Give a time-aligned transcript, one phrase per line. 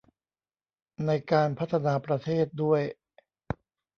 [1.05, 2.81] ในการพัฒนาประเทศด้วย